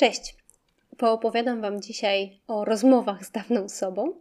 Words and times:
Cześć! 0.00 0.36
Poopowiadam 0.96 1.60
Wam 1.60 1.82
dzisiaj 1.82 2.38
o 2.46 2.64
rozmowach 2.64 3.24
z 3.24 3.30
dawną 3.30 3.68
sobą. 3.68 4.12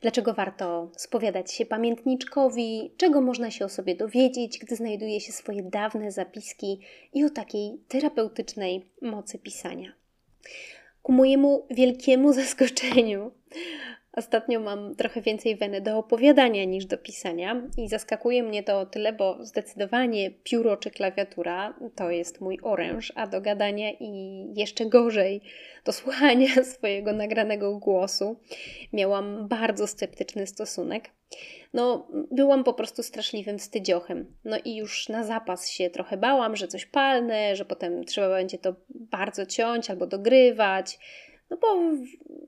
Dlaczego 0.00 0.34
warto 0.34 0.90
spowiadać 0.96 1.52
się 1.52 1.66
pamiętniczkowi, 1.66 2.90
czego 2.96 3.20
można 3.20 3.50
się 3.50 3.64
o 3.64 3.68
sobie 3.68 3.94
dowiedzieć, 3.94 4.58
gdy 4.58 4.76
znajduje 4.76 5.20
się 5.20 5.32
swoje 5.32 5.62
dawne 5.62 6.12
zapiski 6.12 6.80
i 7.14 7.24
o 7.24 7.30
takiej 7.30 7.78
terapeutycznej 7.88 8.86
mocy 9.02 9.38
pisania. 9.38 9.92
Ku 11.02 11.12
mojemu 11.12 11.66
wielkiemu 11.70 12.32
zaskoczeniu 12.42 13.30
Ostatnio 14.18 14.60
mam 14.60 14.94
trochę 14.94 15.20
więcej 15.20 15.56
weny 15.56 15.80
do 15.80 15.98
opowiadania 15.98 16.64
niż 16.64 16.86
do 16.86 16.98
pisania 16.98 17.62
i 17.76 17.88
zaskakuje 17.88 18.42
mnie 18.42 18.62
to 18.62 18.86
tyle, 18.86 19.12
bo 19.12 19.44
zdecydowanie 19.44 20.30
pióro 20.30 20.76
czy 20.76 20.90
klawiatura 20.90 21.74
to 21.94 22.10
jest 22.10 22.40
mój 22.40 22.58
oręż, 22.62 23.12
a 23.16 23.26
do 23.26 23.40
gadania 23.40 23.90
i 24.00 24.44
jeszcze 24.56 24.86
gorzej 24.86 25.40
do 25.84 25.92
słuchania 25.92 26.48
swojego 26.74 27.12
nagranego 27.12 27.78
głosu 27.78 28.36
miałam 28.92 29.48
bardzo 29.48 29.86
sceptyczny 29.86 30.46
stosunek. 30.46 31.10
No, 31.74 32.08
byłam 32.30 32.64
po 32.64 32.74
prostu 32.74 33.02
straszliwym 33.02 33.58
wstydziochem. 33.58 34.36
No 34.44 34.56
i 34.64 34.76
już 34.76 35.08
na 35.08 35.24
zapas 35.24 35.70
się 35.70 35.90
trochę 35.90 36.16
bałam, 36.16 36.56
że 36.56 36.68
coś 36.68 36.86
palnę, 36.86 37.56
że 37.56 37.64
potem 37.64 38.04
trzeba 38.04 38.28
będzie 38.28 38.58
to 38.58 38.74
bardzo 38.88 39.46
ciąć 39.46 39.90
albo 39.90 40.06
dogrywać 40.06 40.98
no 41.50 41.56
bo 41.56 41.66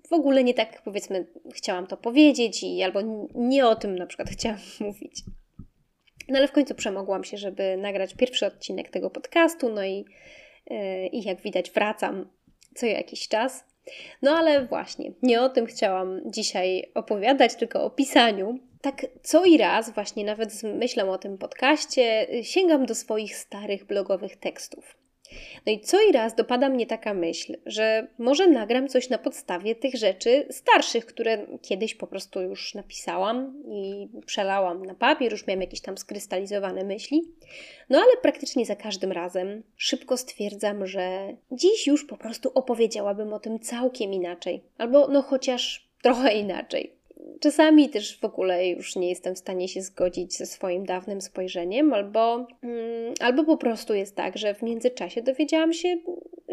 w 0.08 0.12
ogóle 0.12 0.44
nie 0.44 0.54
tak, 0.54 0.82
powiedzmy, 0.82 1.26
chciałam 1.54 1.86
to 1.86 1.96
powiedzieć 1.96 2.62
i 2.62 2.82
albo 2.82 3.00
nie 3.34 3.66
o 3.66 3.76
tym 3.76 3.98
na 3.98 4.06
przykład 4.06 4.30
chciałam 4.38 4.58
mówić. 4.80 5.22
No 6.28 6.38
ale 6.38 6.48
w 6.48 6.52
końcu 6.52 6.74
przemogłam 6.74 7.24
się, 7.24 7.36
żeby 7.36 7.76
nagrać 7.76 8.14
pierwszy 8.14 8.46
odcinek 8.46 8.88
tego 8.88 9.10
podcastu, 9.10 9.68
no 9.68 9.84
i, 9.84 10.04
yy, 10.70 11.06
i 11.06 11.22
jak 11.22 11.40
widać 11.40 11.70
wracam 11.70 12.30
co 12.74 12.86
jakiś 12.86 13.28
czas. 13.28 13.64
No 14.22 14.30
ale 14.36 14.66
właśnie, 14.66 15.12
nie 15.22 15.42
o 15.42 15.48
tym 15.48 15.66
chciałam 15.66 16.20
dzisiaj 16.26 16.90
opowiadać, 16.94 17.54
tylko 17.54 17.84
o 17.84 17.90
pisaniu. 17.90 18.58
Tak 18.80 19.06
co 19.22 19.44
i 19.44 19.58
raz, 19.58 19.94
właśnie 19.94 20.24
nawet 20.24 20.52
z 20.52 20.62
myślą 20.62 21.12
o 21.12 21.18
tym 21.18 21.38
podcaście, 21.38 22.26
sięgam 22.42 22.86
do 22.86 22.94
swoich 22.94 23.36
starych 23.36 23.84
blogowych 23.84 24.36
tekstów. 24.36 24.99
No 25.66 25.72
i 25.72 25.80
co 25.80 26.02
i 26.08 26.12
raz 26.12 26.34
dopada 26.34 26.68
mnie 26.68 26.86
taka 26.86 27.14
myśl, 27.14 27.56
że 27.66 28.06
może 28.18 28.48
nagram 28.48 28.88
coś 28.88 29.08
na 29.08 29.18
podstawie 29.18 29.74
tych 29.74 29.94
rzeczy 29.94 30.46
starszych, 30.50 31.06
które 31.06 31.46
kiedyś 31.62 31.94
po 31.94 32.06
prostu 32.06 32.42
już 32.42 32.74
napisałam 32.74 33.62
i 33.68 34.08
przelałam 34.26 34.84
na 34.86 34.94
papier, 34.94 35.32
już 35.32 35.46
miałam 35.46 35.60
jakieś 35.60 35.80
tam 35.80 35.98
skrystalizowane 35.98 36.84
myśli. 36.84 37.22
No 37.90 37.98
ale 37.98 38.16
praktycznie 38.22 38.66
za 38.66 38.76
każdym 38.76 39.12
razem 39.12 39.62
szybko 39.76 40.16
stwierdzam, 40.16 40.86
że 40.86 41.36
dziś 41.52 41.86
już 41.86 42.04
po 42.04 42.16
prostu 42.16 42.50
opowiedziałabym 42.54 43.32
o 43.32 43.40
tym 43.40 43.58
całkiem 43.58 44.12
inaczej, 44.12 44.62
albo 44.78 45.08
no 45.08 45.22
chociaż 45.22 45.90
trochę 46.02 46.34
inaczej. 46.34 46.99
Czasami 47.40 47.88
też 47.88 48.18
w 48.18 48.24
ogóle 48.24 48.68
już 48.68 48.96
nie 48.96 49.08
jestem 49.08 49.34
w 49.34 49.38
stanie 49.38 49.68
się 49.68 49.82
zgodzić 49.82 50.36
ze 50.36 50.46
swoim 50.46 50.84
dawnym 50.84 51.20
spojrzeniem, 51.20 51.92
albo, 51.92 52.46
mm, 52.62 53.14
albo 53.20 53.44
po 53.44 53.56
prostu 53.56 53.94
jest 53.94 54.16
tak, 54.16 54.38
że 54.38 54.54
w 54.54 54.62
międzyczasie 54.62 55.22
dowiedziałam 55.22 55.72
się 55.72 55.96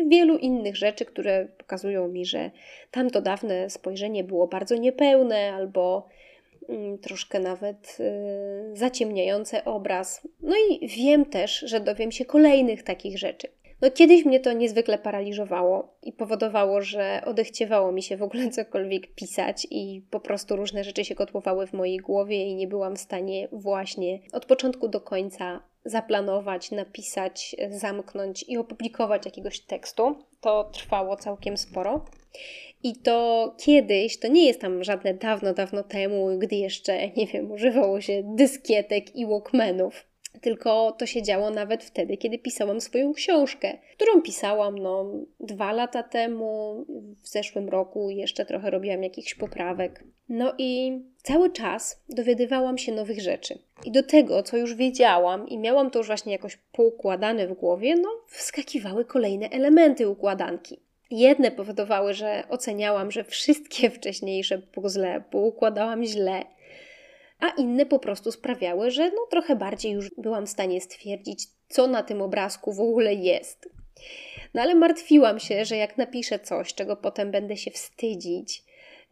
wielu 0.09 0.37
innych 0.37 0.75
rzeczy, 0.75 1.05
które 1.05 1.47
pokazują 1.57 2.07
mi, 2.07 2.25
że 2.25 2.51
tamto 2.91 3.21
dawne 3.21 3.69
spojrzenie 3.69 4.23
było 4.23 4.47
bardzo 4.47 4.75
niepełne, 4.75 5.53
albo 5.53 6.07
mm, 6.69 6.97
troszkę 6.97 7.39
nawet 7.39 7.97
y, 7.99 8.77
zaciemniające 8.77 9.65
obraz. 9.65 10.27
No 10.41 10.55
i 10.69 10.87
wiem 10.87 11.25
też, 11.25 11.59
że 11.59 11.79
dowiem 11.79 12.11
się 12.11 12.25
kolejnych 12.25 12.83
takich 12.83 13.17
rzeczy. 13.17 13.47
No 13.81 13.91
kiedyś 13.91 14.25
mnie 14.25 14.39
to 14.39 14.53
niezwykle 14.53 14.97
paraliżowało 14.97 15.97
i 16.03 16.13
powodowało, 16.13 16.81
że 16.81 17.21
odechciewało 17.25 17.91
mi 17.91 18.03
się 18.03 18.17
w 18.17 18.23
ogóle 18.23 18.49
cokolwiek 18.57 19.15
pisać 19.15 19.67
i 19.71 20.01
po 20.09 20.19
prostu 20.19 20.55
różne 20.55 20.83
rzeczy 20.83 21.05
się 21.05 21.15
kotłowały 21.15 21.67
w 21.67 21.73
mojej 21.73 21.97
głowie 21.97 22.45
i 22.45 22.55
nie 22.55 22.67
byłam 22.67 22.95
w 22.95 22.99
stanie 22.99 23.47
właśnie 23.51 24.19
od 24.31 24.45
początku 24.45 24.87
do 24.87 25.01
końca 25.01 25.61
zaplanować, 25.85 26.71
napisać, 26.71 27.55
zamknąć 27.69 28.45
i 28.47 28.57
opublikować 28.57 29.25
jakiegoś 29.25 29.59
tekstu. 29.59 30.15
To 30.41 30.63
trwało 30.63 31.15
całkiem 31.15 31.57
sporo. 31.57 32.05
I 32.83 32.95
to 32.95 33.55
kiedyś, 33.59 34.19
to 34.19 34.27
nie 34.27 34.45
jest 34.45 34.61
tam 34.61 34.83
żadne 34.83 35.13
dawno, 35.13 35.53
dawno 35.53 35.83
temu, 35.83 36.39
gdy 36.39 36.55
jeszcze, 36.55 37.07
nie 37.17 37.27
wiem, 37.27 37.51
używało 37.51 38.01
się 38.01 38.23
dyskietek 38.25 39.15
i 39.15 39.25
walkmanów 39.25 40.06
tylko 40.41 40.91
to 40.91 41.05
się 41.05 41.23
działo 41.23 41.49
nawet 41.49 41.83
wtedy, 41.83 42.17
kiedy 42.17 42.37
pisałam 42.37 42.81
swoją 42.81 43.13
książkę, 43.13 43.77
którą 43.95 44.21
pisałam 44.21 44.77
no, 44.77 45.05
dwa 45.39 45.71
lata 45.71 46.03
temu, 46.03 46.85
w 47.23 47.27
zeszłym 47.27 47.69
roku 47.69 48.09
jeszcze 48.09 48.45
trochę 48.45 48.71
robiłam 48.71 49.03
jakichś 49.03 49.35
poprawek. 49.35 50.03
No 50.29 50.53
i 50.57 51.01
cały 51.23 51.49
czas 51.49 52.03
dowiadywałam 52.09 52.77
się 52.77 52.91
nowych 52.91 53.21
rzeczy. 53.21 53.59
I 53.85 53.91
do 53.91 54.03
tego, 54.03 54.43
co 54.43 54.57
już 54.57 54.75
wiedziałam 54.75 55.47
i 55.47 55.57
miałam 55.57 55.91
to 55.91 55.99
już 55.99 56.07
właśnie 56.07 56.31
jakoś 56.31 56.57
poukładane 56.71 57.47
w 57.47 57.53
głowie, 57.53 57.95
no 57.95 58.09
wskakiwały 58.27 59.05
kolejne 59.05 59.49
elementy 59.49 60.09
układanki. 60.09 60.79
Jedne 61.11 61.51
powodowały, 61.51 62.13
że 62.13 62.43
oceniałam, 62.49 63.11
że 63.11 63.23
wszystkie 63.23 63.89
wcześniejsze 63.97 64.57
puzzle 64.57 65.23
poukładałam 65.31 66.05
źle, 66.05 66.45
a 67.39 67.49
inne 67.49 67.85
po 67.85 67.99
prostu 67.99 68.31
sprawiały, 68.31 68.91
że 68.91 69.11
no 69.11 69.27
trochę 69.29 69.55
bardziej 69.55 69.91
już 69.91 70.11
byłam 70.17 70.45
w 70.45 70.49
stanie 70.49 70.81
stwierdzić, 70.81 71.47
co 71.67 71.87
na 71.87 72.03
tym 72.03 72.21
obrazku 72.21 72.73
w 72.73 72.79
ogóle 72.79 73.13
jest. 73.13 73.69
No 74.53 74.61
ale 74.61 74.75
martwiłam 74.75 75.39
się, 75.39 75.65
że 75.65 75.77
jak 75.77 75.97
napiszę 75.97 76.39
coś, 76.39 76.73
czego 76.73 76.95
potem 76.95 77.31
będę 77.31 77.57
się 77.57 77.71
wstydzić, 77.71 78.63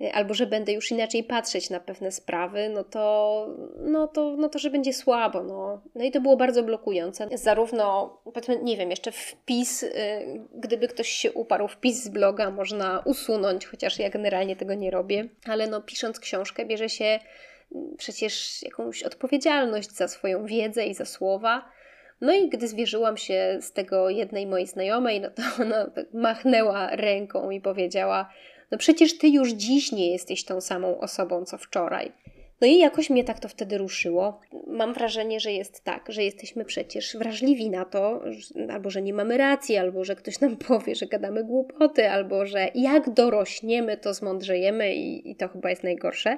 y, 0.02 0.13
albo 0.13 0.34
że 0.34 0.47
będę 0.47 0.74
już 0.74 0.91
inaczej 0.91 1.24
patrzeć 1.24 1.69
na 1.69 1.80
pewne 1.80 2.12
sprawy, 2.12 2.69
no 2.69 2.84
to, 2.84 3.47
no 3.80 4.08
to, 4.08 4.36
no 4.38 4.50
to 4.50 4.59
że 4.59 4.69
będzie 4.69 4.94
słabo. 4.94 5.44
No. 5.44 5.81
no 5.96 6.03
i 6.03 6.12
to 6.12 6.22
było 6.22 6.38
bardzo 6.38 6.63
blokujące. 6.63 7.28
Zarówno, 7.34 8.18
powiedzmy, 8.24 8.59
nie 8.63 8.78
wiem, 8.78 8.90
jeszcze 8.90 9.12
wpis, 9.12 9.84
y, 9.84 9.92
gdyby 10.53 10.88
ktoś 10.88 11.09
się 11.09 11.31
uparł, 11.31 11.68
wpis 11.68 12.03
z 12.03 12.09
bloga 12.09 12.52
można 12.52 13.03
usunąć, 13.06 13.66
chociaż 13.66 14.00
ja 14.00 14.09
generalnie 14.09 14.56
tego 14.56 14.74
nie 14.74 14.92
robię, 14.92 15.30
ale 15.46 15.68
no 15.68 15.81
pisząc 15.81 16.19
książkę 16.19 16.66
bierze 16.66 16.90
się 16.90 17.19
przecież 17.97 18.63
jakąś 18.63 19.03
odpowiedzialność 19.03 19.91
za 19.91 20.07
swoją 20.07 20.45
wiedzę 20.45 20.85
i 20.85 20.93
za 20.93 21.05
słowa. 21.05 21.65
No 22.21 22.33
i 22.33 22.49
gdy 22.49 22.67
zwierzyłam 22.67 23.17
się 23.17 23.57
z 23.61 23.71
tego 23.71 24.09
jednej 24.09 24.47
mojej 24.47 24.67
znajomej, 24.67 25.21
no 25.21 25.29
to 25.29 25.43
ona 25.63 25.91
machnęła 26.13 26.95
ręką 26.95 27.51
i 27.51 27.61
powiedziała: 27.61 28.29
No 28.71 28.77
przecież 28.77 29.17
ty 29.17 29.27
już 29.27 29.51
dziś 29.51 29.91
nie 29.91 30.11
jesteś 30.11 30.45
tą 30.45 30.61
samą 30.61 30.99
osobą 30.99 31.45
co 31.45 31.57
wczoraj. 31.57 32.11
No 32.61 32.67
i 32.67 32.79
jakoś 32.79 33.09
mnie 33.09 33.23
tak 33.23 33.39
to 33.39 33.49
wtedy 33.49 33.77
ruszyło. 33.77 34.41
Mam 34.67 34.93
wrażenie, 34.93 35.39
że 35.39 35.51
jest 35.51 35.83
tak, 35.83 36.05
że 36.09 36.23
jesteśmy 36.23 36.65
przecież 36.65 37.17
wrażliwi 37.17 37.69
na 37.69 37.85
to, 37.85 38.21
albo 38.69 38.89
że 38.89 39.01
nie 39.01 39.13
mamy 39.13 39.37
racji, 39.37 39.77
albo 39.77 40.03
że 40.03 40.15
ktoś 40.15 40.39
nam 40.39 40.57
powie, 40.67 40.95
że 40.95 41.05
gadamy 41.05 41.43
głupoty, 41.43 42.09
albo 42.09 42.45
że 42.45 42.67
jak 42.75 43.09
dorośniemy, 43.09 43.97
to 43.97 44.13
zmądrzejemy 44.13 44.95
i, 44.95 45.31
i 45.31 45.35
to 45.35 45.47
chyba 45.47 45.69
jest 45.69 45.83
najgorsze 45.83 46.37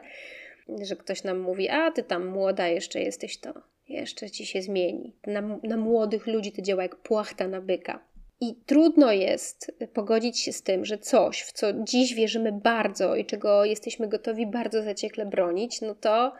że 0.82 0.96
ktoś 0.96 1.24
nam 1.24 1.40
mówi, 1.40 1.70
a 1.70 1.92
ty 1.92 2.04
tam 2.04 2.28
młoda 2.28 2.68
jeszcze 2.68 3.02
jesteś, 3.02 3.38
to 3.38 3.54
jeszcze 3.90 4.30
ci 4.30 4.46
się 4.46 4.62
zmieni. 4.62 5.14
Na, 5.28 5.42
na 5.64 5.78
młodych 5.78 6.28
ludzi 6.28 6.52
to 6.52 6.62
działa 6.62 6.84
jak 6.84 6.96
płachta 6.96 7.48
na 7.48 7.62
byka. 7.62 8.08
I 8.42 8.56
trudno 8.66 9.12
jest 9.12 9.72
pogodzić 9.94 10.40
się 10.40 10.54
z 10.54 10.62
tym, 10.64 10.86
że 10.86 10.98
coś, 10.98 11.42
w 11.42 11.52
co 11.52 11.74
dziś 11.74 12.14
wierzymy 12.14 12.52
bardzo 12.52 13.16
i 13.16 13.26
czego 13.26 13.66
jesteśmy 13.66 14.08
gotowi 14.08 14.48
bardzo 14.48 14.84
zaciekle 14.84 15.26
bronić, 15.26 15.82
no 15.82 15.96
to 15.96 16.34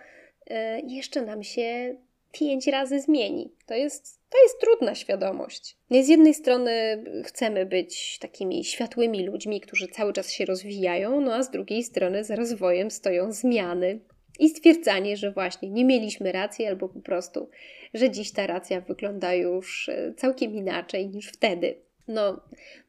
y, 0.52 0.54
jeszcze 0.88 1.22
nam 1.22 1.44
się 1.44 1.96
pięć 2.32 2.68
razy 2.68 3.02
zmieni. 3.02 3.52
To 3.66 3.74
jest, 3.74 4.20
to 4.30 4.38
jest 4.44 4.60
trudna 4.60 4.96
świadomość. 4.96 5.78
Z 5.92 6.08
jednej 6.08 6.34
strony 6.34 7.04
chcemy 7.24 7.66
być 7.66 8.20
takimi 8.20 8.64
światłymi 8.64 9.26
ludźmi, 9.26 9.62
którzy 9.62 9.88
cały 9.88 10.14
czas 10.14 10.32
się 10.32 10.46
rozwijają, 10.46 11.22
no 11.22 11.34
a 11.34 11.44
z 11.44 11.52
drugiej 11.52 11.84
strony 11.84 12.24
za 12.24 12.36
rozwojem 12.36 12.92
stoją 12.92 13.32
zmiany, 13.32 14.00
i 14.40 14.50
stwierdzanie, 14.50 15.18
że 15.18 15.32
właśnie 15.32 15.70
nie 15.70 15.86
mieliśmy 15.86 16.32
racji, 16.32 16.66
albo 16.66 16.90
po 16.90 17.00
prostu, 17.00 17.50
że 17.94 18.12
dziś 18.12 18.32
ta 18.32 18.48
racja 18.48 18.82
wygląda 18.82 19.34
już 19.34 19.90
e, 19.90 20.14
całkiem 20.18 20.56
inaczej 20.56 21.10
niż 21.10 21.28
wtedy. 21.28 21.76
No, 22.08 22.42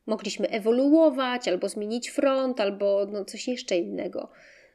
mogliśmy 0.06 0.48
ewoluować, 0.48 1.48
albo 1.48 1.68
zmienić 1.68 2.10
front, 2.10 2.60
albo 2.60 3.06
no, 3.12 3.24
coś 3.24 3.48
jeszcze 3.48 3.76
innego. 3.76 4.30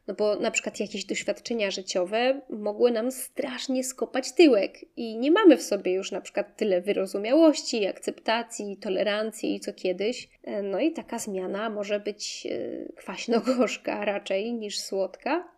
No 0.06 0.14
bo 0.14 0.36
na 0.36 0.50
przykład 0.50 0.80
jakieś 0.80 1.04
doświadczenia 1.04 1.70
życiowe 1.70 2.40
mogły 2.50 2.90
nam 2.90 3.12
strasznie 3.12 3.84
skopać 3.84 4.32
tyłek 4.32 4.78
i 4.96 5.18
nie 5.18 5.30
mamy 5.30 5.56
w 5.56 5.62
sobie 5.62 5.92
już 5.92 6.12
na 6.12 6.20
przykład 6.20 6.56
tyle 6.56 6.80
wyrozumiałości, 6.80 7.86
akceptacji, 7.86 8.76
tolerancji, 8.76 9.60
co 9.60 9.72
kiedyś. 9.72 10.28
E, 10.42 10.62
no 10.62 10.80
i 10.80 10.92
taka 10.92 11.18
zmiana 11.18 11.70
może 11.70 12.00
być 12.00 12.46
e, 12.50 12.92
kwaśno-gorzka 12.96 14.04
raczej 14.04 14.52
niż 14.52 14.78
słodka. 14.78 15.53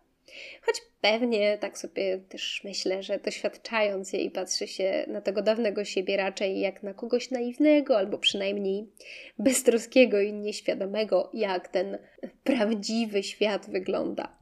Choć 0.61 0.81
pewnie 1.01 1.57
tak 1.57 1.77
sobie 1.77 2.17
też 2.29 2.61
myślę, 2.63 3.03
że 3.03 3.19
doświadczając 3.19 4.13
jej 4.13 4.31
patrzy 4.31 4.67
się 4.67 5.05
na 5.07 5.21
tego 5.21 5.41
dawnego 5.41 5.85
siebie 5.85 6.17
raczej 6.17 6.59
jak 6.59 6.83
na 6.83 6.93
kogoś 6.93 7.31
naiwnego, 7.31 7.97
albo 7.97 8.17
przynajmniej 8.17 8.87
beztroskiego 9.39 10.21
i 10.21 10.33
nieświadomego, 10.33 11.29
jak 11.33 11.67
ten 11.67 11.97
prawdziwy 12.43 13.23
świat 13.23 13.69
wygląda. 13.69 14.36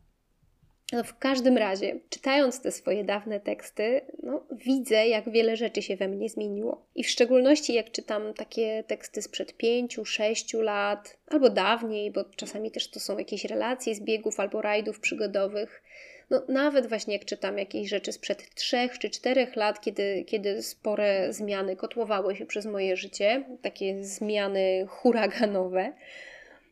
No 0.91 1.03
w 1.03 1.17
każdym 1.17 1.57
razie, 1.57 1.99
czytając 2.09 2.61
te 2.61 2.71
swoje 2.71 3.03
dawne 3.03 3.39
teksty, 3.39 4.01
no, 4.23 4.45
widzę, 4.51 5.07
jak 5.07 5.29
wiele 5.31 5.57
rzeczy 5.57 5.81
się 5.81 5.95
we 5.95 6.07
mnie 6.07 6.29
zmieniło. 6.29 6.85
I 6.95 7.03
w 7.03 7.09
szczególności, 7.09 7.73
jak 7.73 7.91
czytam 7.91 8.33
takie 8.33 8.83
teksty 8.87 9.21
sprzed 9.21 9.57
pięciu, 9.57 10.05
sześciu 10.05 10.61
lat, 10.61 11.17
albo 11.27 11.49
dawniej, 11.49 12.11
bo 12.11 12.23
czasami 12.35 12.71
też 12.71 12.87
to 12.87 12.99
są 12.99 13.17
jakieś 13.17 13.45
relacje 13.45 13.95
z 13.95 13.99
biegów 13.99 14.39
albo 14.39 14.61
rajdów 14.61 14.99
przygodowych. 14.99 15.83
No, 16.29 16.43
nawet 16.47 16.87
właśnie 16.87 17.13
jak 17.13 17.25
czytam 17.25 17.57
jakieś 17.57 17.89
rzeczy 17.89 18.11
sprzed 18.11 18.55
trzech 18.55 18.99
czy 18.99 19.09
czterech 19.09 19.55
lat, 19.55 19.81
kiedy, 19.81 20.23
kiedy 20.27 20.63
spore 20.63 21.33
zmiany 21.33 21.75
kotłowały 21.75 22.35
się 22.35 22.45
przez 22.45 22.65
moje 22.65 22.97
życie, 22.97 23.43
takie 23.61 24.03
zmiany 24.03 24.85
huraganowe. 24.87 25.93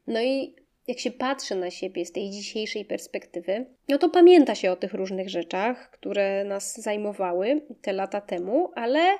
No 0.08 0.22
i 0.22 0.56
jak 0.88 1.00
się 1.00 1.12
patrzy 1.12 1.56
na 1.56 1.72
siebie 1.72 2.06
z 2.06 2.12
tej 2.12 2.30
dzisiejszej 2.30 2.86
perspektywy, 2.86 3.66
no 3.90 3.98
to 3.98 4.10
pamięta 4.10 4.56
się 4.56 4.72
o 4.72 4.76
tych 4.76 4.94
różnych 4.94 5.30
rzeczach, 5.30 5.90
które 5.90 6.44
nas 6.44 6.82
zajmowały 6.82 7.62
te 7.82 7.94
lata 7.94 8.22
temu, 8.22 8.72
ale, 8.76 9.18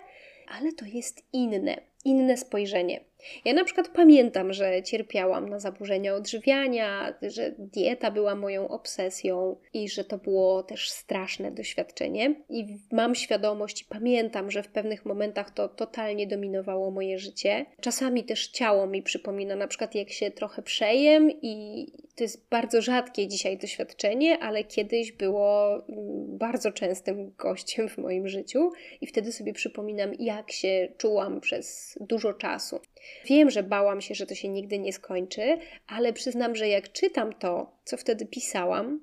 ale 0.58 0.72
to 0.74 0.86
jest 0.86 1.24
inne, 1.34 1.82
inne 2.06 2.38
spojrzenie. 2.38 3.00
Ja 3.46 3.54
na 3.54 3.64
przykład 3.64 3.88
pamiętam, 3.88 4.54
że 4.54 4.84
cierpiałam 4.84 5.50
na 5.50 5.60
zaburzenia 5.60 6.16
odżywiania, 6.16 7.14
że 7.22 7.52
dieta 7.58 8.12
była 8.12 8.36
moją 8.36 8.68
obsesją 8.68 9.56
i 9.74 9.90
że 9.90 10.04
to 10.04 10.18
było 10.18 10.64
też 10.64 10.90
straszne 10.90 11.52
doświadczenie. 11.52 12.36
I 12.50 12.66
mam 12.92 13.16
świadomość 13.16 13.82
i 13.82 13.86
pamiętam, 13.86 14.52
że 14.52 14.64
w 14.64 14.68
pewnych 14.68 15.06
momentach 15.06 15.52
to 15.52 15.70
totalnie 15.70 16.28
dominowało 16.28 16.92
moje 16.92 17.20
życie. 17.20 17.66
Czasami 17.82 18.24
też 18.24 18.48
ciało 18.48 18.88
mi 18.88 19.04
przypomina, 19.04 19.56
na 19.56 19.68
przykład 19.68 19.96
jak 19.96 20.10
się 20.10 20.32
trochę 20.32 20.62
przejem 20.62 21.32
i 21.42 21.86
to 22.16 22.24
jest 22.24 22.50
bardzo 22.50 22.82
rzadkie 22.82 23.28
dzisiaj 23.28 23.58
doświadczenie, 23.58 24.40
ale 24.40 24.64
kiedyś 24.64 25.12
było 25.12 25.74
mm, 25.74 26.38
bardzo 26.38 26.72
częstym 26.72 27.34
gościem 27.38 27.90
w 27.90 27.98
moim 27.98 28.28
życiu 28.28 28.72
i 29.02 29.08
wtedy 29.08 29.32
sobie 29.32 29.54
przypominam, 29.54 30.14
jak 30.20 30.52
się 30.52 30.90
czułam 30.98 31.42
przez 31.42 31.98
dużo 32.02 32.34
czasu. 32.34 32.80
Wiem, 33.26 33.50
że 33.50 33.64
bałam 33.64 34.02
się, 34.02 34.16
że 34.16 34.26
to 34.26 34.36
się 34.36 34.50
nigdy 34.50 34.80
nie 34.80 34.94
skończy, 34.94 35.58
ale 35.88 36.14
przyznam, 36.14 36.56
że 36.56 36.68
jak 36.68 36.92
czytam 36.92 37.34
to, 37.34 37.72
co 37.84 37.98
wtedy 37.98 38.26
pisałam, 38.26 39.00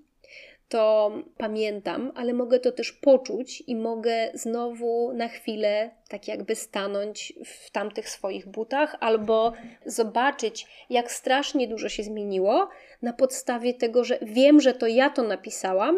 to 0.70 1.12
pamiętam, 1.38 2.12
ale 2.14 2.32
mogę 2.32 2.60
to 2.60 2.72
też 2.72 2.92
poczuć 2.92 3.62
i 3.66 3.76
mogę 3.76 4.30
znowu 4.34 5.12
na 5.12 5.28
chwilę 5.28 5.90
tak 6.08 6.28
jakby 6.28 6.54
stanąć 6.54 7.32
w 7.44 7.70
tamtych 7.70 8.08
swoich 8.08 8.48
butach 8.48 8.96
albo 9.00 9.52
zobaczyć, 9.86 10.66
jak 10.90 11.12
strasznie 11.12 11.68
dużo 11.68 11.88
się 11.88 12.02
zmieniło 12.02 12.68
na 13.02 13.12
podstawie 13.12 13.74
tego, 13.74 14.04
że 14.04 14.18
wiem, 14.22 14.60
że 14.60 14.74
to 14.74 14.86
ja 14.86 15.10
to 15.10 15.22
napisałam, 15.22 15.96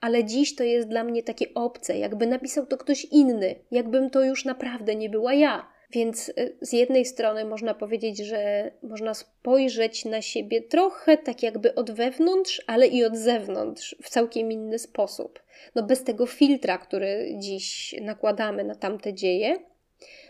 ale 0.00 0.24
dziś 0.24 0.54
to 0.54 0.64
jest 0.64 0.88
dla 0.88 1.04
mnie 1.04 1.22
takie 1.22 1.46
obce, 1.54 1.98
jakby 1.98 2.26
napisał 2.26 2.66
to 2.66 2.78
ktoś 2.78 3.04
inny, 3.04 3.54
jakbym 3.70 4.10
to 4.10 4.24
już 4.24 4.44
naprawdę 4.44 4.94
nie 4.94 5.10
była 5.10 5.34
ja. 5.34 5.68
Więc 5.90 6.28
y, 6.28 6.56
z 6.60 6.72
jednej 6.72 7.04
strony 7.04 7.44
można 7.44 7.74
powiedzieć, 7.74 8.18
że 8.18 8.70
można 8.82 9.14
spojrzeć 9.14 10.04
na 10.04 10.22
siebie 10.22 10.62
trochę 10.62 11.16
tak 11.16 11.42
jakby 11.42 11.74
od 11.74 11.90
wewnątrz, 11.90 12.62
ale 12.66 12.86
i 12.86 13.04
od 13.04 13.16
zewnątrz 13.16 13.96
w 14.02 14.10
całkiem 14.10 14.52
inny 14.52 14.78
sposób. 14.78 15.42
No 15.74 15.82
bez 15.82 16.04
tego 16.04 16.26
filtra, 16.26 16.78
który 16.78 17.34
dziś 17.38 17.94
nakładamy 18.00 18.64
na 18.64 18.74
tamte 18.74 19.14
dzieje. 19.14 19.58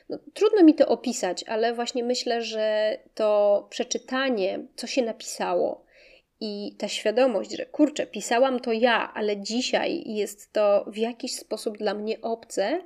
No, 0.09 0.19
trudno 0.35 0.63
mi 0.63 0.75
to 0.75 0.89
opisać, 0.89 1.45
ale 1.45 1.75
właśnie 1.75 2.05
myślę, 2.05 2.43
że 2.43 2.97
to 3.15 3.67
przeczytanie, 3.71 4.67
co 4.77 4.87
się 4.87 5.03
napisało, 5.03 5.89
i 6.41 6.75
ta 6.79 6.89
świadomość, 6.89 7.57
że 7.57 7.67
kurczę, 7.67 8.07
pisałam 8.07 8.61
to 8.61 8.73
ja, 8.73 9.13
ale 9.15 9.37
dzisiaj 9.37 10.03
jest 10.07 10.53
to 10.53 10.85
w 10.87 10.97
jakiś 10.97 11.35
sposób 11.35 11.79
dla 11.79 11.95
mnie 11.95 12.21
obce, 12.21 12.81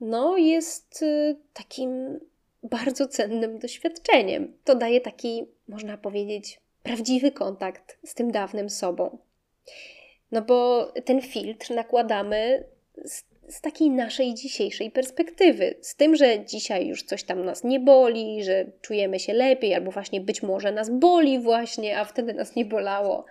no 0.00 0.36
jest 0.36 1.02
y, 1.02 1.36
takim 1.52 2.20
bardzo 2.62 3.08
cennym 3.08 3.58
doświadczeniem. 3.58 4.56
To 4.64 4.74
daje 4.74 5.00
taki, 5.00 5.46
można 5.68 5.98
powiedzieć, 5.98 6.60
prawdziwy 6.82 7.32
kontakt 7.32 7.98
z 8.04 8.14
tym 8.14 8.32
dawnym 8.32 8.70
sobą. 8.70 9.18
No 10.32 10.42
bo 10.42 10.92
ten 11.04 11.22
filtr 11.22 11.70
nakładamy 11.74 12.64
z, 13.04 13.24
z, 13.48 13.60
takiej 13.60 13.90
naszej 13.90 14.34
dzisiejszej 14.34 14.90
perspektywy. 14.90 15.74
Z 15.80 15.96
tym, 15.96 16.16
że 16.16 16.44
dzisiaj 16.44 16.86
już 16.86 17.02
coś 17.02 17.24
tam 17.24 17.44
nas 17.44 17.64
nie 17.64 17.80
boli, 17.80 18.44
że 18.44 18.64
czujemy 18.80 19.18
się 19.18 19.32
lepiej, 19.32 19.74
albo 19.74 19.90
właśnie 19.90 20.20
być 20.20 20.42
może 20.42 20.72
nas 20.72 20.90
boli 20.90 21.38
właśnie, 21.38 21.98
a 21.98 22.04
wtedy 22.04 22.34
nas 22.34 22.54
nie 22.54 22.64
bolało. 22.64 23.24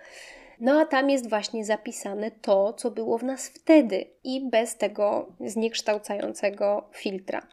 No 0.60 0.80
a 0.80 0.86
tam 0.86 1.10
jest 1.10 1.28
właśnie 1.28 1.64
zapisane 1.64 2.30
to, 2.30 2.72
co 2.72 2.90
było 2.90 3.18
w 3.18 3.24
nas 3.24 3.48
wtedy 3.48 4.04
i 4.24 4.48
bez 4.50 4.76
tego 4.76 5.32
zniekształcającego 5.40 6.88
filtra. 6.92 7.46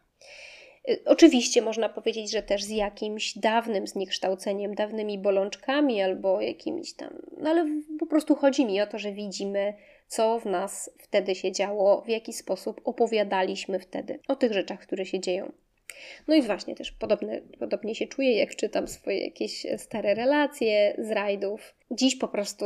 Y, 0.90 1.02
oczywiście 1.06 1.62
można 1.62 1.90
powiedzieć, 1.90 2.32
że 2.32 2.44
też 2.44 2.64
z 2.64 2.70
jakimś 2.70 3.38
dawnym 3.38 3.88
zniekształceniem, 3.88 4.76
dawnymi 4.76 5.20
bolączkami 5.20 6.02
albo 6.02 6.42
jakimiś 6.42 6.94
tam, 6.94 7.10
no 7.38 7.50
ale 7.50 7.66
po 8.00 8.06
prostu 8.06 8.36
chodzi 8.36 8.66
mi 8.66 8.82
o 8.82 8.88
to, 8.88 9.00
że 9.00 9.12
widzimy, 9.12 9.74
co 10.08 10.40
w 10.40 10.46
nas 10.46 10.92
wtedy 11.00 11.36
się 11.36 11.52
działo, 11.52 12.02
w 12.02 12.10
jaki 12.10 12.34
sposób 12.34 12.82
opowiadaliśmy 12.84 13.80
wtedy 13.80 14.20
o 14.28 14.36
tych 14.36 14.54
rzeczach, 14.54 14.80
które 14.80 15.06
się 15.06 15.20
dzieją. 15.20 15.52
No 16.28 16.36
i 16.36 16.42
właśnie 16.42 16.76
też 16.76 16.92
podobne, 16.92 17.42
podobnie 17.60 17.96
się 17.96 18.08
czuję, 18.08 18.38
jak 18.38 18.56
czytam 18.56 18.88
swoje 18.88 19.24
jakieś 19.24 19.66
stare 19.78 20.14
relacje 20.16 20.96
z 20.98 21.12
rajdów. 21.12 21.76
Dziś 21.92 22.16
po 22.16 22.28
prostu 22.28 22.66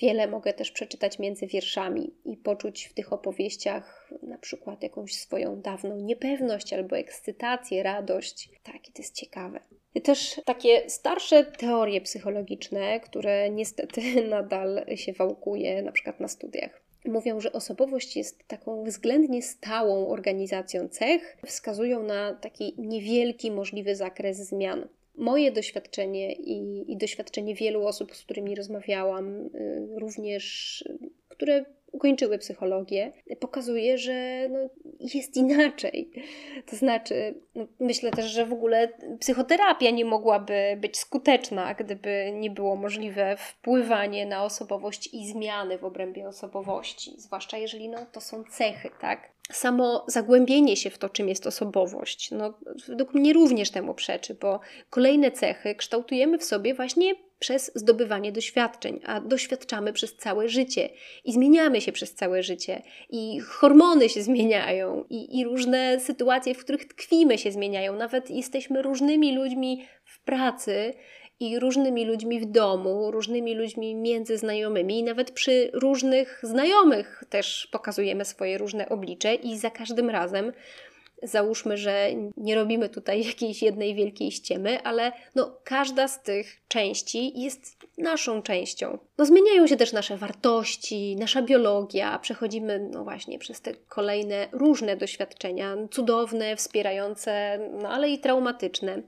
wiele 0.00 0.28
mogę 0.28 0.52
też 0.52 0.70
przeczytać 0.70 1.18
między 1.18 1.46
wierszami 1.46 2.14
i 2.24 2.36
poczuć 2.36 2.84
w 2.84 2.94
tych 2.94 3.12
opowieściach 3.12 4.12
na 4.22 4.38
przykład 4.38 4.82
jakąś 4.82 5.14
swoją 5.14 5.60
dawną 5.60 6.00
niepewność 6.00 6.72
albo 6.72 6.96
ekscytację, 6.96 7.82
radość. 7.82 8.50
Tak, 8.62 8.88
i 8.88 8.92
to 8.92 9.02
jest 9.02 9.14
ciekawe. 9.14 9.60
Też 10.02 10.40
takie 10.44 10.90
starsze 10.90 11.44
teorie 11.44 12.00
psychologiczne, 12.00 13.00
które 13.00 13.50
niestety 13.50 14.00
nadal 14.28 14.84
się 14.96 15.12
wałkuje, 15.12 15.82
na 15.82 15.92
przykład 15.92 16.20
na 16.20 16.28
studiach 16.28 16.83
mówią, 17.04 17.40
że 17.40 17.52
osobowość 17.52 18.16
jest 18.16 18.48
taką 18.48 18.84
względnie 18.84 19.42
stałą 19.42 20.08
organizacją 20.08 20.88
cech, 20.88 21.36
wskazują 21.46 22.02
na 22.02 22.34
taki 22.34 22.74
niewielki 22.78 23.50
możliwy 23.50 23.96
zakres 23.96 24.36
zmian. 24.36 24.88
Moje 25.16 25.52
doświadczenie 25.52 26.32
i, 26.32 26.92
i 26.92 26.96
doświadczenie 26.96 27.54
wielu 27.54 27.86
osób, 27.86 28.16
z 28.16 28.24
którymi 28.24 28.54
rozmawiałam, 28.54 29.46
y, 29.46 29.88
również 29.96 30.84
które 31.28 31.64
ukończyły 31.92 32.38
psychologię, 32.38 33.12
pokazuje, 33.40 33.98
że 33.98 34.48
no, 34.48 34.58
jest 35.00 35.36
inaczej. 35.36 36.10
To 36.66 36.76
znaczy, 36.76 37.34
no, 37.54 37.66
myślę 37.80 38.10
też, 38.10 38.26
że 38.26 38.46
w 38.46 38.52
ogóle 38.52 38.88
psychoterapia 39.20 39.90
nie 39.90 40.04
mogłaby 40.04 40.78
być 40.80 40.98
skuteczna, 40.98 41.74
gdyby 41.74 42.32
nie 42.34 42.50
było 42.50 42.76
możliwe 42.76 43.36
wpływanie 43.36 44.26
na 44.26 44.44
osobowość 44.44 45.14
i 45.14 45.26
zmiany 45.26 45.78
w 45.78 45.84
obrębie 45.84 46.28
osobowości, 46.28 47.14
zwłaszcza 47.16 47.58
jeżeli 47.58 47.88
no, 47.88 48.06
to 48.12 48.20
są 48.20 48.44
cechy, 48.44 48.90
tak? 49.00 49.33
Samo 49.52 50.04
zagłębienie 50.08 50.76
się 50.76 50.90
w 50.90 50.98
to, 50.98 51.08
czym 51.08 51.28
jest 51.28 51.46
osobowość, 51.46 52.30
no, 52.30 52.58
według 52.88 53.14
mnie 53.14 53.32
również 53.32 53.70
temu 53.70 53.94
przeczy, 53.94 54.34
bo 54.34 54.60
kolejne 54.90 55.30
cechy 55.30 55.74
kształtujemy 55.74 56.38
w 56.38 56.44
sobie 56.44 56.74
właśnie 56.74 57.14
przez 57.38 57.72
zdobywanie 57.74 58.32
doświadczeń, 58.32 59.00
a 59.06 59.20
doświadczamy 59.20 59.92
przez 59.92 60.16
całe 60.16 60.48
życie 60.48 60.88
i 61.24 61.32
zmieniamy 61.32 61.80
się 61.80 61.92
przez 61.92 62.14
całe 62.14 62.42
życie, 62.42 62.82
i 63.10 63.40
hormony 63.40 64.08
się 64.08 64.22
zmieniają, 64.22 65.04
i, 65.10 65.38
i 65.38 65.44
różne 65.44 66.00
sytuacje, 66.00 66.54
w 66.54 66.58
których 66.58 66.84
tkwimy, 66.84 67.38
się 67.38 67.52
zmieniają. 67.52 67.96
Nawet 67.96 68.30
jesteśmy 68.30 68.82
różnymi 68.82 69.36
ludźmi 69.36 69.86
w 70.04 70.20
pracy 70.20 70.94
i 71.40 71.58
różnymi 71.58 72.04
ludźmi 72.04 72.40
w 72.40 72.44
domu, 72.44 73.10
różnymi 73.10 73.54
ludźmi 73.54 73.94
między 73.94 74.38
znajomymi, 74.38 74.98
i 74.98 75.02
nawet 75.02 75.30
przy 75.30 75.70
różnych 75.72 76.40
znajomych 76.42 77.24
też 77.30 77.68
pokazujemy 77.72 78.24
swoje 78.24 78.58
różne 78.58 78.88
oblicze, 78.88 79.34
i 79.34 79.58
za 79.58 79.70
każdym 79.70 80.10
razem 80.10 80.52
załóżmy, 81.24 81.76
że 81.76 82.08
nie 82.36 82.54
robimy 82.54 82.88
tutaj 82.88 83.24
jakiejś 83.26 83.62
jednej 83.62 83.94
wielkiej 83.94 84.30
ściemy, 84.30 84.82
ale 84.82 85.12
no, 85.34 85.56
każda 85.64 86.08
z 86.08 86.22
tych 86.22 86.60
części 86.68 87.40
jest 87.40 87.76
naszą 87.98 88.42
częścią. 88.42 88.98
No, 89.18 89.26
zmieniają 89.26 89.66
się 89.66 89.76
też 89.76 89.92
nasze 89.92 90.16
wartości, 90.16 91.16
nasza 91.16 91.42
biologia, 91.42 92.18
przechodzimy 92.18 92.88
no 92.92 93.04
właśnie 93.04 93.38
przez 93.38 93.60
te 93.60 93.74
kolejne 93.74 94.48
różne 94.52 94.96
doświadczenia, 94.96 95.76
cudowne, 95.90 96.56
wspierające, 96.56 97.58
no 97.82 97.88
ale 97.88 98.10
i 98.10 98.18
traumatyczne. 98.18 99.02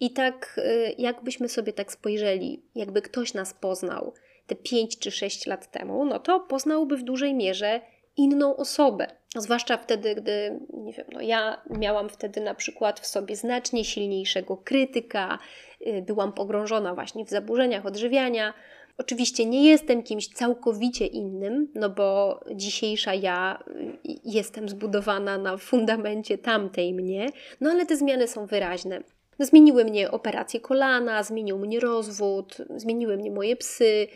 I 0.00 0.10
tak, 0.10 0.60
y, 0.64 0.94
jakbyśmy 0.98 1.48
sobie 1.48 1.72
tak 1.72 1.92
spojrzeli, 1.92 2.62
jakby 2.74 3.02
ktoś 3.02 3.34
nas 3.34 3.54
poznał, 3.54 4.14
te 4.46 4.56
5 4.56 4.98
czy 4.98 5.10
6 5.10 5.46
lat 5.46 5.70
temu, 5.70 6.04
no 6.04 6.18
to 6.18 6.40
poznałby 6.40 6.96
w 6.96 7.02
dużej 7.02 7.34
mierze 7.34 7.80
inną 8.18 8.56
osobę. 8.56 9.06
Zwłaszcza 9.36 9.76
wtedy, 9.76 10.14
gdy, 10.14 10.60
nie 10.72 10.92
wiem, 10.92 11.06
no 11.12 11.20
ja 11.20 11.62
miałam 11.70 12.08
wtedy 12.08 12.40
na 12.40 12.54
przykład 12.54 13.00
w 13.00 13.06
sobie 13.06 13.36
znacznie 13.36 13.84
silniejszego 13.84 14.56
krytyka, 14.56 15.38
y, 15.86 16.02
byłam 16.02 16.32
pogrążona 16.32 16.94
właśnie 16.94 17.24
w 17.24 17.30
zaburzeniach 17.30 17.86
odżywiania. 17.86 18.54
Oczywiście 18.98 19.46
nie 19.46 19.70
jestem 19.70 20.02
kimś 20.02 20.28
całkowicie 20.28 21.06
innym, 21.06 21.68
no 21.74 21.90
bo 21.90 22.40
dzisiejsza 22.54 23.14
ja 23.14 23.58
y, 23.68 23.98
jestem 24.24 24.68
zbudowana 24.68 25.38
na 25.38 25.56
fundamencie 25.56 26.38
tamtej 26.38 26.94
mnie, 26.94 27.26
no 27.60 27.70
ale 27.70 27.86
te 27.86 27.96
zmiany 27.96 28.28
są 28.28 28.46
wyraźne. 28.46 29.02
Zmieniły 29.38 29.84
mnie 29.84 30.10
operacje 30.10 30.60
kolana, 30.60 31.22
zmienił 31.22 31.58
mnie 31.58 31.80
rozwód, 31.80 32.56
zmieniły 32.76 33.16
mnie 33.16 33.30
moje 33.30 33.56
psy, 33.56 34.08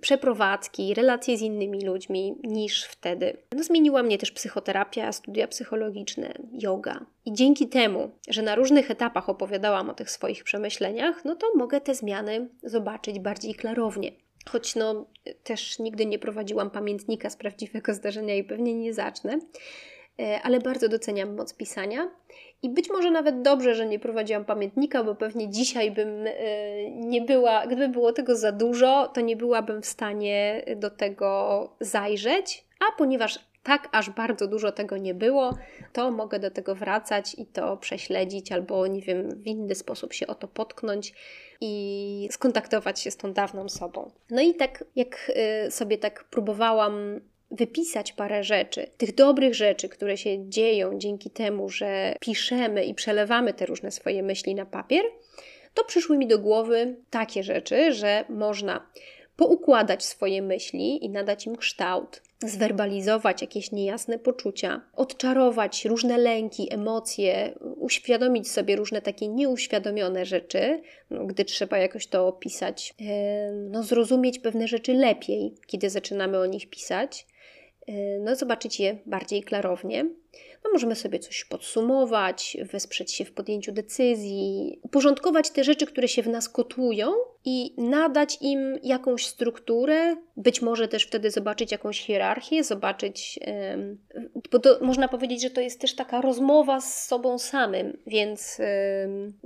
przeprowadzki, 0.00 0.94
relacje 0.94 1.36
z 1.36 1.42
innymi 1.42 1.80
ludźmi 1.84 2.36
niż 2.42 2.84
wtedy. 2.84 3.36
No, 3.56 3.64
zmieniła 3.64 4.02
mnie 4.02 4.18
też 4.18 4.30
psychoterapia, 4.30 5.12
studia 5.12 5.48
psychologiczne, 5.48 6.34
yoga. 6.52 7.06
I 7.24 7.32
dzięki 7.32 7.68
temu, 7.68 8.10
że 8.28 8.42
na 8.42 8.54
różnych 8.54 8.90
etapach 8.90 9.28
opowiadałam 9.28 9.90
o 9.90 9.94
tych 9.94 10.10
swoich 10.10 10.44
przemyśleniach, 10.44 11.24
no 11.24 11.36
to 11.36 11.46
mogę 11.54 11.80
te 11.80 11.94
zmiany 11.94 12.48
zobaczyć 12.62 13.18
bardziej 13.18 13.54
klarownie. 13.54 14.12
Choć 14.50 14.74
no, 14.74 15.06
też 15.44 15.78
nigdy 15.78 16.06
nie 16.06 16.18
prowadziłam 16.18 16.70
pamiętnika 16.70 17.30
z 17.30 17.36
prawdziwego 17.36 17.94
zdarzenia 17.94 18.34
i 18.34 18.44
pewnie 18.44 18.74
nie 18.74 18.94
zacznę, 18.94 19.38
e, 20.18 20.40
ale 20.42 20.60
bardzo 20.60 20.88
doceniam 20.88 21.36
moc 21.36 21.54
pisania 21.54 22.10
i 22.62 22.70
być 22.70 22.90
może 22.90 23.10
nawet 23.10 23.42
dobrze, 23.42 23.74
że 23.74 23.86
nie 23.86 23.98
prowadziłam 23.98 24.44
pamiętnika, 24.44 25.04
bo 25.04 25.14
pewnie 25.14 25.50
dzisiaj 25.50 25.90
bym 25.90 26.26
e, 26.26 26.32
nie 26.90 27.20
była, 27.22 27.66
gdyby 27.66 27.88
było 27.88 28.12
tego 28.12 28.36
za 28.36 28.52
dużo, 28.52 29.08
to 29.14 29.20
nie 29.20 29.36
byłabym 29.36 29.82
w 29.82 29.86
stanie 29.86 30.64
do 30.76 30.90
tego 30.90 31.70
zajrzeć. 31.80 32.64
A 32.80 32.98
ponieważ 32.98 33.38
tak 33.62 33.88
aż 33.92 34.10
bardzo 34.10 34.46
dużo 34.46 34.72
tego 34.72 34.96
nie 34.96 35.14
było, 35.14 35.56
to 35.92 36.10
mogę 36.10 36.38
do 36.38 36.50
tego 36.50 36.74
wracać 36.74 37.34
i 37.38 37.46
to 37.46 37.76
prześledzić, 37.76 38.52
albo 38.52 38.86
nie 38.86 39.02
wiem, 39.02 39.30
w 39.42 39.46
inny 39.46 39.74
sposób 39.74 40.12
się 40.12 40.26
o 40.26 40.34
to 40.34 40.48
potknąć 40.48 41.14
i 41.60 42.28
skontaktować 42.30 43.00
się 43.00 43.10
z 43.10 43.16
tą 43.16 43.32
dawną 43.32 43.68
sobą. 43.68 44.10
No 44.30 44.42
i 44.42 44.54
tak, 44.54 44.84
jak 44.96 45.32
e, 45.34 45.70
sobie 45.70 45.98
tak 45.98 46.24
próbowałam 46.24 47.20
wypisać 47.50 48.12
parę 48.12 48.44
rzeczy, 48.44 48.86
tych 48.96 49.14
dobrych 49.14 49.54
rzeczy, 49.54 49.88
które 49.88 50.16
się 50.16 50.48
dzieją 50.48 50.98
dzięki 50.98 51.30
temu, 51.30 51.68
że 51.68 52.14
piszemy 52.20 52.84
i 52.84 52.94
przelewamy 52.94 53.54
te 53.54 53.66
różne 53.66 53.90
swoje 53.90 54.22
myśli 54.22 54.54
na 54.54 54.66
papier, 54.66 55.04
to 55.74 55.84
przyszły 55.84 56.18
mi 56.18 56.26
do 56.26 56.38
głowy 56.38 56.96
takie 57.10 57.42
rzeczy, 57.42 57.92
że 57.92 58.24
można 58.28 58.86
poukładać 59.36 60.04
swoje 60.04 60.42
myśli 60.42 61.04
i 61.04 61.10
nadać 61.10 61.46
im 61.46 61.56
kształt, 61.56 62.22
zwerbalizować 62.40 63.42
jakieś 63.42 63.72
niejasne 63.72 64.18
poczucia, 64.18 64.80
odczarować 64.92 65.84
różne 65.84 66.18
lęki, 66.18 66.74
emocje, 66.74 67.58
uświadomić 67.76 68.50
sobie 68.50 68.76
różne 68.76 69.02
takie 69.02 69.28
nieuświadomione 69.28 70.24
rzeczy, 70.24 70.82
no, 71.10 71.24
gdy 71.24 71.44
trzeba 71.44 71.78
jakoś 71.78 72.06
to 72.06 72.26
opisać, 72.26 72.94
no, 73.70 73.82
zrozumieć 73.82 74.38
pewne 74.38 74.68
rzeczy 74.68 74.94
lepiej, 74.94 75.54
kiedy 75.66 75.90
zaczynamy 75.90 76.38
o 76.38 76.46
nich 76.46 76.70
pisać 76.70 77.26
no, 78.20 78.36
zobaczyć 78.36 78.80
je 78.80 78.98
bardziej 79.06 79.42
klarownie. 79.42 80.04
No, 80.64 80.70
możemy 80.72 80.94
sobie 80.96 81.18
coś 81.18 81.44
podsumować, 81.44 82.56
wesprzeć 82.72 83.12
się 83.12 83.24
w 83.24 83.32
podjęciu 83.32 83.72
decyzji, 83.72 84.78
uporządkować 84.82 85.50
te 85.50 85.64
rzeczy, 85.64 85.86
które 85.86 86.08
się 86.08 86.22
w 86.22 86.28
nas 86.28 86.48
kotłują 86.48 87.12
i 87.44 87.74
nadać 87.78 88.38
im 88.40 88.78
jakąś 88.82 89.26
strukturę, 89.26 90.16
być 90.36 90.62
może 90.62 90.88
też 90.88 91.04
wtedy 91.04 91.30
zobaczyć 91.30 91.72
jakąś 91.72 92.00
hierarchię, 92.00 92.64
zobaczyć, 92.64 93.38
bo 94.52 94.58
to, 94.58 94.78
można 94.80 95.08
powiedzieć, 95.08 95.42
że 95.42 95.50
to 95.50 95.60
jest 95.60 95.80
też 95.80 95.94
taka 95.94 96.20
rozmowa 96.20 96.80
z 96.80 97.06
sobą 97.06 97.38
samym, 97.38 97.98
więc 98.06 98.60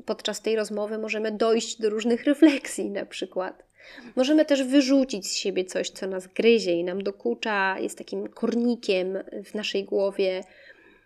podczas 0.07 0.43
tej 0.43 0.57
rozmowy 0.57 0.99
możemy 0.99 1.33
dojść 1.33 1.81
do 1.81 1.91
różnych 1.91 2.25
refleksji 2.25 2.91
na 2.91 3.07
przykład. 3.07 3.70
Możemy 4.17 4.45
też 4.45 4.63
wyrzucić 4.63 5.27
z 5.27 5.37
siebie 5.37 5.65
coś, 5.65 5.91
co 5.91 6.07
nas 6.07 6.27
gryzie 6.27 6.73
i 6.73 6.85
nam 6.85 7.03
dokucza, 7.03 7.79
jest 7.79 7.99
takim 7.99 8.29
kornikiem 8.29 9.19
w 9.45 9.55
naszej 9.55 9.85
głowie. 9.85 10.45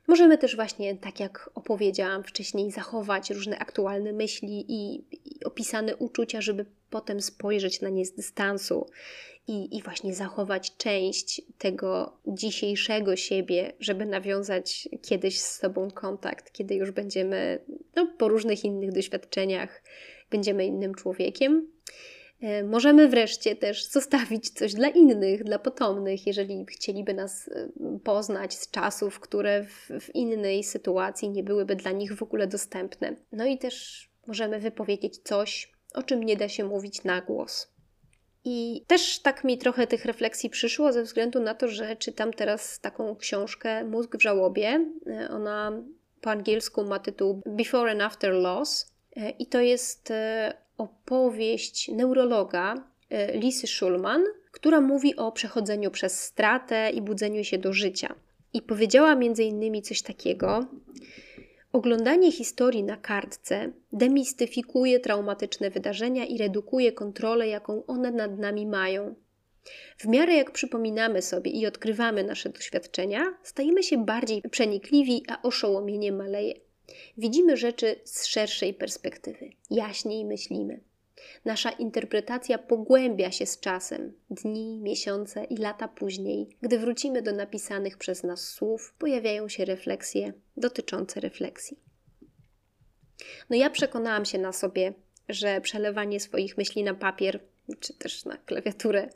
Możemy 0.07 0.39
też 0.39 0.57
właśnie, 0.57 0.97
tak 0.97 1.21
jak 1.21 1.51
opowiedziałam 1.55 2.25
wcześniej, 2.25 2.71
zachować 2.71 3.31
różne 3.31 3.59
aktualne 3.59 4.13
myśli 4.13 4.65
i, 4.69 5.05
i 5.25 5.45
opisane 5.45 5.97
uczucia, 5.97 6.41
żeby 6.41 6.67
potem 6.91 7.23
spojrzeć 7.23 7.81
na 7.81 7.89
nie 7.89 8.05
z 8.05 8.13
dystansu 8.13 8.87
i, 9.49 9.77
i 9.77 9.83
właśnie 9.83 10.15
zachować 10.15 10.77
część 10.77 11.43
tego 11.59 12.19
dzisiejszego 12.27 13.17
siebie, 13.17 13.73
żeby 13.81 14.07
nawiązać 14.07 14.89
kiedyś 15.03 15.41
z 15.41 15.59
sobą 15.59 15.91
kontakt, 15.91 16.53
kiedy 16.53 16.75
już 16.75 16.91
będziemy 16.91 17.65
no, 17.97 18.07
po 18.19 18.29
różnych 18.29 18.65
innych 18.65 18.93
doświadczeniach, 18.93 19.83
będziemy 20.31 20.67
innym 20.67 20.95
człowiekiem. 20.95 21.69
E, 22.45 22.65
możemy 22.65 23.09
wreszcie 23.09 23.57
też 23.57 23.85
zostawić 23.85 24.51
coś 24.51 24.75
dla 24.75 24.89
innych, 24.89 25.45
dla 25.45 25.59
potomnych, 25.59 26.27
jeżeli 26.27 26.67
chcieliby 26.67 27.15
nas 27.15 27.49
e, 27.49 27.69
poznać 28.05 28.55
z 28.55 28.71
czasów, 28.71 29.21
które 29.21 29.65
w, 30.01 30.15
innej 30.15 30.65
sytuacji 30.65 31.31
nie 31.31 31.43
byłyby 31.43 31.77
dla 31.77 31.91
nich 31.91 32.17
w 32.17 32.23
ogóle 32.23 32.47
dostępne. 32.47 33.17
No 33.33 33.47
i 33.47 33.59
też 33.59 34.09
możemy 34.27 34.59
wypowiedzieć 34.59 35.19
coś, 35.19 35.73
o 35.95 36.03
czym 36.03 36.23
nie 36.23 36.37
da 36.37 36.49
się 36.49 36.65
mówić 36.65 37.05
na 37.05 37.21
głos. 37.21 37.75
I 38.45 38.85
też 38.87 39.19
tak 39.19 39.45
mi 39.45 39.59
trochę 39.59 39.87
tych 39.87 40.05
refleksji 40.05 40.51
przyszło 40.51 40.93
ze 40.93 41.03
względu 41.03 41.41
na 41.41 41.55
to, 41.55 41.69
że 41.69 41.97
czytam 41.97 42.33
teraz 42.33 42.81
taką 42.81 43.17
książkę 43.17 43.85
Mózg 43.85 44.17
w 44.17 44.23
żałobie. 44.23 44.87
E, 45.07 45.29
ona 45.31 45.83
po 46.21 46.31
angielsku 46.31 46.85
ma 46.85 46.99
tytuł 46.99 47.43
Before 47.47 47.91
and 47.91 48.03
After 48.03 48.33
Loss. 48.33 48.95
I 49.39 49.47
to 49.47 49.61
jest 49.61 50.13
opowieść 50.79 51.89
neurologa 51.89 52.75
e, 53.11 53.39
Lisy 53.39 53.67
Schulman, 53.67 54.23
która 54.53 54.81
mówi 54.81 55.17
o 55.17 55.33
przechodzeniu 55.33 55.91
przez 55.91 56.23
stratę 56.23 56.91
i 56.91 57.03
budzeniu 57.03 57.45
się 57.45 57.59
do 57.59 57.73
życia. 57.73 58.15
I 58.53 58.63
powiedziała 58.63 59.15
między 59.15 59.45
innymi 59.45 59.83
coś 59.83 60.03
takiego: 60.03 60.67
Oglądanie 61.73 62.33
historii 62.33 62.85
na 62.85 62.97
kartce 62.97 63.73
demistyfikuje 63.93 65.01
traumatyczne 65.01 65.71
wydarzenia 65.71 66.25
i 66.25 66.39
redukuje 66.39 66.93
kontrolę, 66.93 67.49
jaką 67.49 67.87
one 67.87 68.11
nad 68.11 68.39
nami 68.39 68.67
mają. 68.67 69.15
W 69.99 70.07
miarę 70.07 70.35
jak 70.35 70.51
przypominamy 70.51 71.23
sobie 71.23 71.51
i 71.51 71.67
odkrywamy 71.67 72.25
nasze 72.25 72.49
doświadczenia, 72.49 73.35
stajemy 73.43 73.83
się 73.83 74.05
bardziej 74.05 74.43
przenikliwi, 74.51 75.23
a 75.29 75.43
oszołomienie 75.43 76.13
maleje. 76.13 76.55
Widzimy 77.19 77.57
rzeczy 77.57 78.01
z 78.05 78.27
szerszej 78.27 78.75
perspektywy, 78.75 79.51
jaśniej 79.71 80.25
myślimy. 80.25 80.81
Nasza 81.45 81.71
interpretacja 81.71 82.59
pogłębia 82.59 83.33
się 83.33 83.47
z 83.47 83.61
czasem, 83.61 84.13
dni, 84.31 84.81
miesiące 84.83 85.45
i 85.45 85.57
lata 85.57 85.89
później, 85.89 86.49
gdy 86.63 86.79
wrócimy 86.79 87.23
do 87.23 87.33
napisanych 87.33 87.99
przez 87.99 88.23
nas 88.23 88.49
słów, 88.49 88.95
pojawiają 88.99 89.49
się 89.49 89.65
refleksje 89.65 90.33
dotyczące 90.57 91.21
refleksji. 91.21 91.79
No 93.51 93.57
ja 93.57 93.71
przekonałam 93.71 94.25
się 94.25 94.39
na 94.39 94.53
sobie, 94.53 94.93
że 95.29 95.61
przelewanie 95.61 96.21
swoich 96.21 96.59
myśli 96.59 96.85
na 96.85 96.95
papier 96.95 97.41
czy 97.81 97.95
też 97.95 98.25
na 98.25 98.37
klawiaturę 98.37 99.09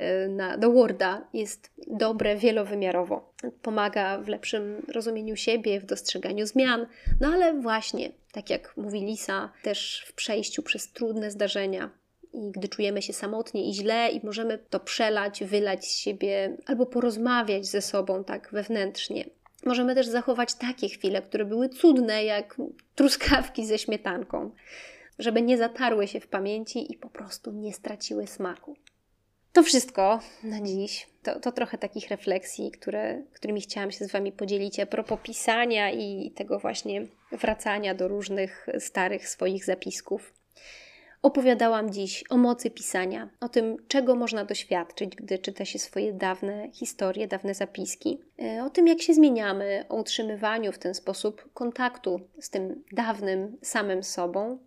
Y, 0.00 0.28
na, 0.28 0.58
do 0.58 0.72
Worda 0.72 1.28
jest 1.32 1.70
dobre 1.86 2.36
wielowymiarowo. 2.36 3.32
Pomaga 3.62 4.18
w 4.18 4.28
lepszym 4.28 4.82
rozumieniu 4.92 5.36
siebie, 5.36 5.80
w 5.80 5.86
dostrzeganiu 5.86 6.46
zmian, 6.46 6.86
no 7.20 7.28
ale 7.28 7.54
właśnie, 7.54 8.10
tak 8.32 8.50
jak 8.50 8.76
mówi 8.76 9.00
Lisa, 9.00 9.52
też 9.62 10.04
w 10.06 10.12
przejściu 10.12 10.62
przez 10.62 10.92
trudne 10.92 11.30
zdarzenia. 11.30 11.90
I 12.32 12.50
gdy 12.50 12.68
czujemy 12.68 13.02
się 13.02 13.12
samotnie 13.12 13.70
i 13.70 13.74
źle, 13.74 14.08
i 14.10 14.26
możemy 14.26 14.58
to 14.58 14.80
przelać, 14.80 15.44
wylać 15.44 15.84
z 15.84 15.96
siebie, 15.96 16.56
albo 16.66 16.86
porozmawiać 16.86 17.66
ze 17.66 17.82
sobą 17.82 18.24
tak 18.24 18.48
wewnętrznie. 18.52 19.24
Możemy 19.64 19.94
też 19.94 20.06
zachować 20.06 20.54
takie 20.54 20.88
chwile, 20.88 21.22
które 21.22 21.44
były 21.44 21.68
cudne, 21.68 22.24
jak 22.24 22.56
truskawki 22.94 23.66
ze 23.66 23.78
śmietanką, 23.78 24.50
żeby 25.18 25.42
nie 25.42 25.58
zatarły 25.58 26.08
się 26.08 26.20
w 26.20 26.26
pamięci 26.26 26.92
i 26.92 26.96
po 26.96 27.10
prostu 27.10 27.52
nie 27.52 27.72
straciły 27.72 28.26
smaku. 28.26 28.76
To 29.52 29.62
wszystko 29.62 30.20
na 30.42 30.60
dziś. 30.60 31.06
To, 31.22 31.40
to 31.40 31.52
trochę 31.52 31.78
takich 31.78 32.08
refleksji, 32.08 32.70
które, 32.70 33.22
którymi 33.34 33.60
chciałam 33.60 33.90
się 33.90 34.04
z 34.04 34.12
Wami 34.12 34.32
podzielić 34.32 34.80
a 34.80 34.86
propos 34.86 35.18
pisania 35.22 35.90
i 35.90 36.30
tego 36.30 36.58
właśnie 36.58 37.06
wracania 37.32 37.94
do 37.94 38.08
różnych 38.08 38.66
starych 38.78 39.28
swoich 39.28 39.64
zapisków. 39.64 40.34
Opowiadałam 41.22 41.92
dziś 41.92 42.24
o 42.30 42.36
mocy 42.36 42.70
pisania, 42.70 43.30
o 43.40 43.48
tym, 43.48 43.76
czego 43.88 44.14
można 44.14 44.44
doświadczyć, 44.44 45.16
gdy 45.16 45.38
czyta 45.38 45.64
się 45.64 45.78
swoje 45.78 46.12
dawne 46.12 46.70
historie, 46.72 47.28
dawne 47.28 47.54
zapiski, 47.54 48.20
e, 48.42 48.64
o 48.64 48.70
tym, 48.70 48.86
jak 48.86 49.02
się 49.02 49.14
zmieniamy, 49.14 49.84
o 49.88 49.96
utrzymywaniu 49.96 50.72
w 50.72 50.78
ten 50.78 50.94
sposób 50.94 51.52
kontaktu 51.54 52.20
z 52.40 52.50
tym 52.50 52.84
dawnym 52.92 53.56
samym 53.62 54.02
sobą, 54.02 54.58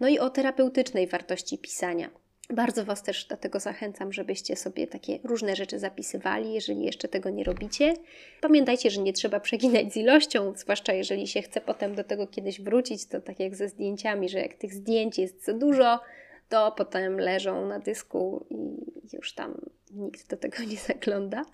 no 0.00 0.08
i 0.08 0.18
o 0.18 0.30
terapeutycznej 0.30 1.06
wartości 1.06 1.58
pisania 1.58 2.10
Bardzo 2.52 2.84
Was 2.84 3.02
też 3.02 3.24
do 3.24 3.36
tego 3.36 3.60
zachęcam, 3.60 4.12
żebyście 4.12 4.56
sobie 4.56 4.86
takie 4.86 5.18
różne 5.24 5.56
rzeczy 5.56 5.78
zapisywali, 5.78 6.54
jeżeli 6.54 6.84
jeszcze 6.84 7.08
tego 7.08 7.30
nie 7.30 7.44
robicie. 7.44 7.94
Pamiętajcie, 8.40 8.90
że 8.90 9.00
nie 9.00 9.12
trzeba 9.12 9.40
przeginać 9.40 9.92
z 9.92 9.96
ilością, 9.96 10.52
zwłaszcza 10.56 10.92
jeżeli 10.92 11.26
się 11.26 11.42
chce 11.42 11.60
potem 11.60 11.94
do 11.94 12.04
tego 12.04 12.26
kiedyś 12.26 12.60
wrócić, 12.60 13.06
to 13.06 13.20
tak 13.20 13.40
jak 13.40 13.56
ze 13.56 13.68
zdjęciami, 13.68 14.28
że 14.28 14.38
jak 14.38 14.54
tych 14.54 14.74
zdjęć 14.74 15.18
jest 15.18 15.44
za 15.44 15.52
dużo, 15.52 16.00
to 16.48 16.72
potem 16.72 17.20
leżą 17.20 17.66
na 17.66 17.78
dysku 17.78 18.46
i 18.50 18.86
już 19.12 19.32
tam 19.32 19.60
nikt 19.90 20.30
do 20.30 20.36
tego 20.36 20.62
nie 20.62 20.76
zagląda. 20.76 21.44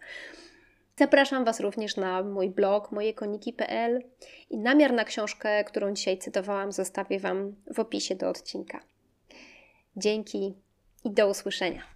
Zapraszam 0.99 1.45
Was 1.45 1.61
również 1.61 1.97
na 1.97 2.23
mój 2.23 2.51
blog 2.51 2.93
mojekoniki.pl 2.93 4.03
i 4.51 4.59
namiar 4.59 4.93
na 4.93 5.05
książkę, 5.05 5.65
którą 5.65 5.93
dzisiaj 5.93 6.19
cytowałam, 6.19 6.73
zostawię 6.73 7.21
Wam 7.21 7.57
w 7.75 7.81
opisie 7.81 8.15
do 8.15 8.29
odcinka. 8.29 8.81
Dzięki 9.97 10.55
i 11.05 11.11
do 11.11 11.29
usłyszenia. 11.29 11.96